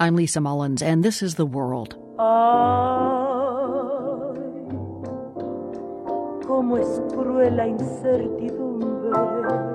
[0.00, 1.94] I'm Lisa Mullins, and this is The World.
[2.18, 2.24] Ay,
[6.44, 9.73] cómo es cruel la incertidumbre.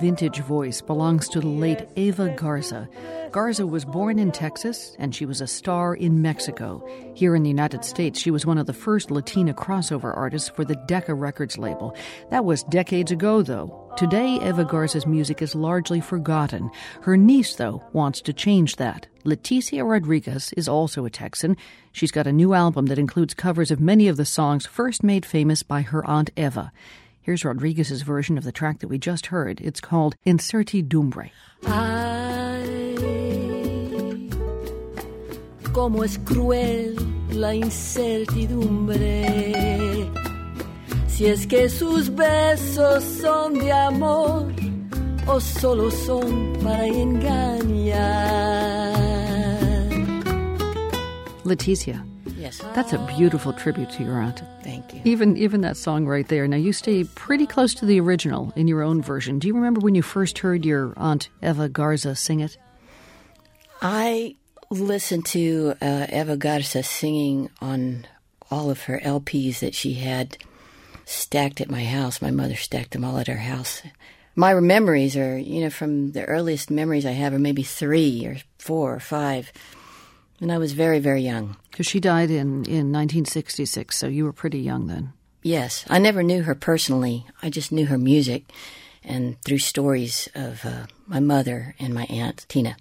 [0.00, 2.88] Vintage voice belongs to the late Eva Garza.
[3.32, 6.86] Garza was born in Texas and she was a star in Mexico.
[7.14, 10.64] Here in the United States, she was one of the first Latina crossover artists for
[10.64, 11.96] the Decca Records label.
[12.30, 13.92] That was decades ago, though.
[13.96, 16.70] Today, Eva Garza's music is largely forgotten.
[17.02, 19.08] Her niece, though, wants to change that.
[19.24, 21.56] Leticia Rodriguez is also a Texan.
[21.90, 25.26] She's got a new album that includes covers of many of the songs first made
[25.26, 26.72] famous by her Aunt Eva.
[27.28, 29.60] Here's Rodriguez's version of the track that we just heard.
[29.60, 31.30] It's called Incertidumbre.
[31.66, 32.94] Ay,
[35.74, 36.96] cómo es cruel
[37.32, 40.10] la incertidumbre.
[41.06, 44.50] Si es que sus besos son de amor
[45.26, 47.98] o solo son para engañar.
[51.44, 52.02] Leticia,
[52.38, 52.58] Yes.
[52.74, 54.42] that's a beautiful tribute to your aunt.
[54.62, 55.00] Thank you.
[55.04, 56.46] Even even that song right there.
[56.46, 59.38] Now you stay pretty close to the original in your own version.
[59.38, 62.56] Do you remember when you first heard your aunt Eva Garza sing it?
[63.82, 64.36] I
[64.70, 68.06] listened to uh, Eva Garza singing on
[68.50, 70.38] all of her LPs that she had
[71.04, 72.20] stacked at my house.
[72.22, 73.82] My mother stacked them all at her house.
[74.34, 78.36] My memories are, you know, from the earliest memories I have are maybe three or
[78.58, 79.52] four or five.
[80.40, 81.56] And I was very, very young.
[81.78, 85.12] Because she died in, in 1966, so you were pretty young then.
[85.44, 87.24] Yes, I never knew her personally.
[87.40, 88.50] I just knew her music
[89.04, 92.76] and through stories of uh, my mother and my aunt, Tina.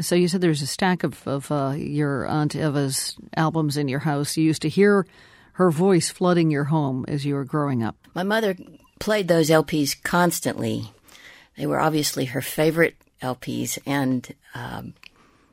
[0.00, 3.98] So you said there's a stack of, of uh, your Aunt Eva's albums in your
[3.98, 4.38] house.
[4.38, 5.06] You used to hear
[5.52, 7.96] her voice flooding your home as you were growing up.
[8.14, 8.56] My mother
[9.00, 10.90] played those LPs constantly.
[11.58, 14.94] They were obviously her favorite LPs, and um,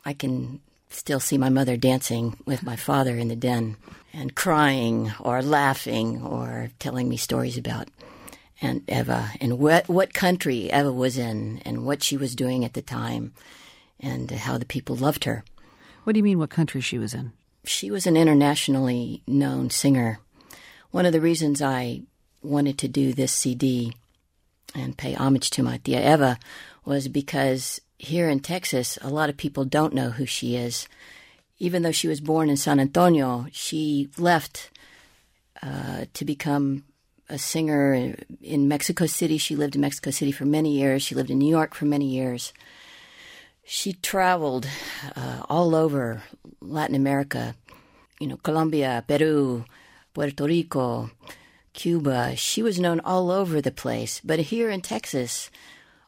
[0.06, 0.62] I can
[0.98, 3.78] still see my mother dancing with my father in the den
[4.14, 7.88] and crying or laughing or telling me stories about
[8.62, 12.74] Aunt Eva and what, what country Eva was in and what she was doing at
[12.74, 13.31] the time
[14.00, 15.44] and how the people loved her.
[16.03, 17.31] What do you mean, what country she was in?
[17.64, 20.19] She was an internationally known singer.
[20.90, 22.02] One of the reasons I
[22.41, 23.94] wanted to do this CD
[24.74, 26.40] and pay homage to my tia Eva
[26.85, 30.88] was because here in Texas, a lot of people don't know who she is.
[31.59, 34.69] Even though she was born in San Antonio, she left
[35.63, 36.84] uh, to become
[37.30, 39.38] a singer in Mexico City.
[39.38, 41.02] She lived in Mexico City for many years.
[41.02, 42.53] She lived in New York for many years.
[43.63, 44.68] She traveled
[45.16, 46.24] uh, all over
[46.62, 47.56] Latin America,
[48.19, 49.66] you know, Colombia, Peru,
[50.14, 51.09] Puerto Rico,
[51.74, 52.35] Cuba.
[52.35, 54.22] She was known all over the place.
[54.24, 55.50] But here in Texas,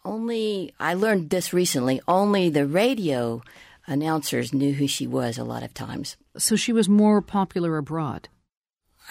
[0.09, 3.41] only, I learned this recently, only the radio
[3.85, 6.17] announcers knew who she was a lot of times.
[6.37, 8.27] So she was more popular abroad.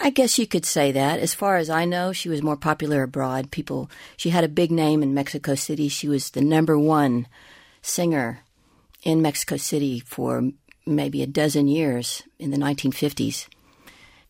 [0.01, 1.19] I guess you could say that.
[1.19, 3.51] As far as I know, she was more popular abroad.
[3.51, 5.87] People, she had a big name in Mexico City.
[5.87, 7.27] She was the number one
[7.81, 8.43] singer
[9.03, 10.51] in Mexico City for
[10.85, 13.47] maybe a dozen years in the 1950s.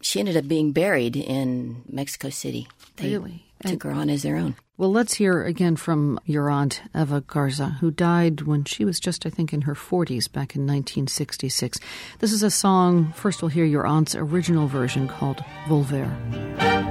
[0.02, 2.68] She ended up being buried in Mexico City.
[2.98, 3.44] They Really?
[3.66, 4.56] took her on as their own.
[4.78, 9.26] Well, let's hear again from your aunt, Eva Garza, who died when she was just,
[9.26, 11.80] I think, in her 40s back in 1966.
[12.20, 16.08] This is a song, first we'll hear your aunt's original version called Volver.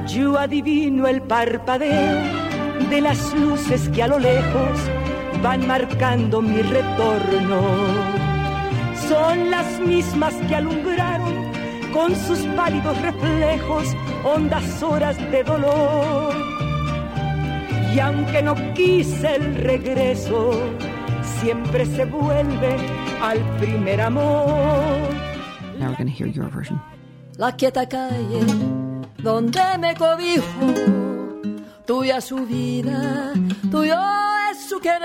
[0.07, 4.79] Yo adivino el parpadeo de las luces que a lo lejos
[5.43, 7.63] van marcando mi retorno.
[9.09, 11.48] Son las mismas que alumbraron
[11.93, 13.95] con sus pálidos reflejos
[14.25, 16.35] hondas horas de dolor.
[17.95, 20.53] Y aunque no quise el regreso,
[21.41, 22.77] siempre se vuelve
[23.23, 24.49] al primer amor.
[25.79, 26.81] Now we're to hear your version.
[27.37, 28.45] La quieta calle
[29.23, 30.75] donde me cobijo,
[31.87, 33.33] tuya su vida,
[33.71, 33.97] tuyo
[34.51, 34.99] es su querer,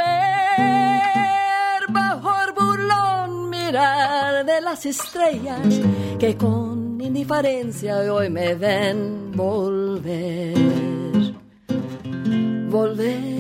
[1.90, 5.82] bajo el burlón mirar de las estrellas
[6.20, 6.63] que con
[7.14, 10.56] indiferencia hoy me ven volver,
[12.70, 13.34] volver.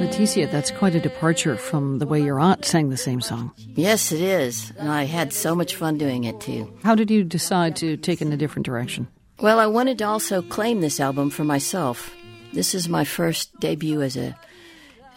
[0.00, 3.52] Leticia, that's quite a departure from the way your aunt sang the same song.
[3.74, 6.72] Yes, it is, and I had so much fun doing it too.
[6.82, 9.06] How did you decide to take in a different direction?
[9.40, 12.10] Well, I wanted to also claim this album for myself.
[12.54, 14.34] This is my first debut as a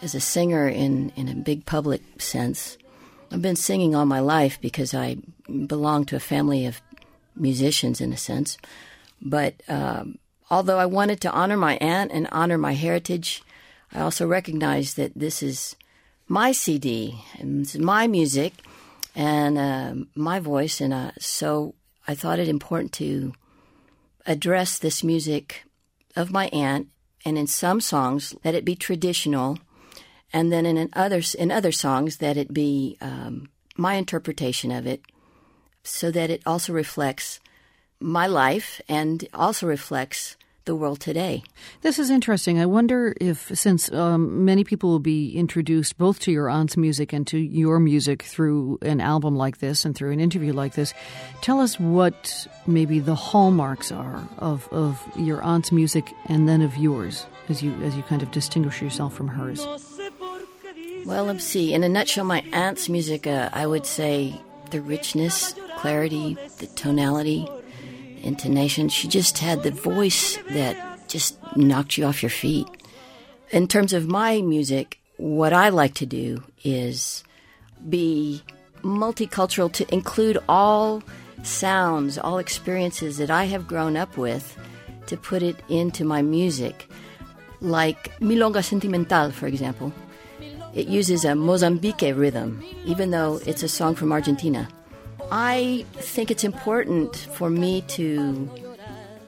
[0.02, 2.76] as a singer in, in a big public sense.
[3.32, 5.16] I've been singing all my life because I
[5.66, 6.80] belong to a family of
[7.40, 8.58] musicians in a sense.
[9.20, 10.18] But um,
[10.50, 13.42] although I wanted to honor my aunt and honor my heritage,
[13.92, 15.76] I also recognized that this is
[16.28, 18.52] my CD and my music,
[19.14, 21.74] and uh, my voice, and uh, so
[22.06, 23.32] I thought it important to
[24.26, 25.64] address this music
[26.14, 26.88] of my aunt,
[27.24, 29.58] and in some songs let it be traditional,
[30.32, 35.02] and then in others in other songs that it be um, my interpretation of it,
[35.88, 37.40] so that it also reflects
[38.00, 40.36] my life and also reflects
[40.68, 41.42] the world today.
[41.80, 42.60] This is interesting.
[42.60, 47.14] I wonder if, since um, many people will be introduced both to your aunt's music
[47.14, 50.92] and to your music through an album like this and through an interview like this,
[51.40, 56.76] tell us what maybe the hallmarks are of, of your aunt's music and then of
[56.76, 59.66] yours as you as you kind of distinguish yourself from hers.
[61.06, 61.72] Well, let's see.
[61.72, 64.38] In a nutshell, my aunt's music, uh, I would say
[64.70, 67.48] the richness, clarity, the tonality,
[68.22, 68.88] intonation.
[68.88, 72.66] She just had the voice that just knocked you off your feet.
[73.50, 77.22] In terms of my music, what I like to do is
[77.88, 78.42] be
[78.82, 81.02] multicultural to include all
[81.44, 84.58] sounds, all experiences that I have grown up with
[85.06, 86.90] to put it into my music.
[87.60, 89.92] Like Milonga Sentimental, for example.
[90.74, 94.68] It uses a Mozambique rhythm, even though it's a song from Argentina.
[95.30, 98.50] I think it's important for me to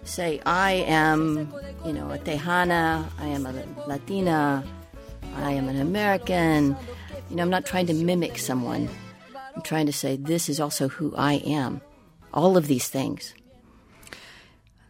[0.05, 1.53] say I am,
[1.85, 3.53] you know, a Tejana, I am a
[3.87, 4.65] Latina,
[5.37, 6.77] I am an American.
[7.29, 8.89] You know, I'm not trying to mimic someone.
[9.55, 11.81] I'm trying to say this is also who I am.
[12.33, 13.35] All of these things.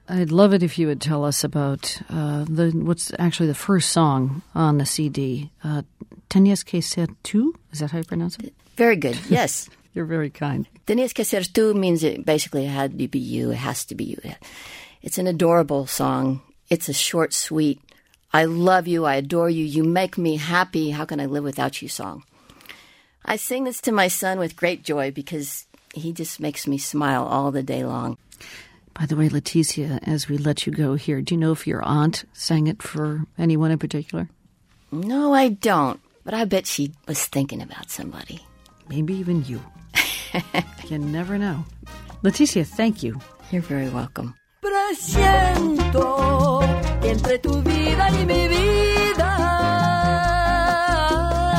[0.08, 3.90] I'd love it if you would tell us about uh, the what's actually the first
[3.90, 5.50] song on the CD.
[5.62, 5.82] Uh,
[6.28, 7.54] Tenías que ser tú?
[7.72, 8.52] Is that how you pronounce it?
[8.76, 9.18] Very good.
[9.28, 9.68] Yes.
[9.94, 10.66] You're very kind.
[10.86, 13.50] Tenías que ser tú means it basically it had to be you.
[13.50, 14.20] It has to be you.
[15.02, 16.42] It's an adorable song.
[16.68, 17.80] It's a short, sweet,
[18.32, 21.82] I love you, I adore you, you make me happy, how can I live without
[21.82, 22.22] you song.
[23.24, 27.24] I sing this to my son with great joy because he just makes me smile
[27.24, 28.18] all the day long.
[28.94, 31.82] By the way, Leticia, as we let you go here, do you know if your
[31.82, 34.28] aunt sang it for anyone in particular?
[34.92, 38.46] No, I don't, but I bet she was thinking about somebody.
[38.88, 39.60] Maybe even you.
[40.88, 41.64] you never know.
[42.22, 43.18] Leticia, thank you.
[43.50, 44.34] You're very welcome.
[44.62, 46.60] Presiento
[47.00, 49.36] que entre tu vida y mi vida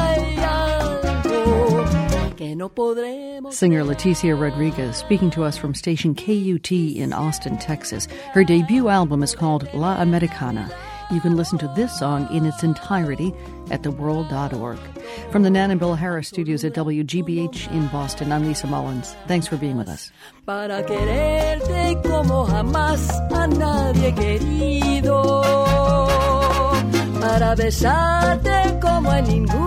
[0.05, 1.55] hay algo
[2.35, 3.55] que no podremos.
[3.55, 8.07] Singer Leticia Rodriguez speaking to us from station KUT in Austin, Texas.
[8.33, 10.69] Her debut album is called La Americana.
[11.11, 13.33] You can listen to this song in its entirety
[13.69, 14.79] at theworld.org.
[15.29, 19.13] From the Nan and Bill Harris studios at WGBH in Boston, I'm Lisa Mullins.
[19.27, 20.11] Thanks for being with us.
[20.45, 25.21] Para quererte como jamás a nadie querido.
[27.19, 29.60] Para besarte como a besé.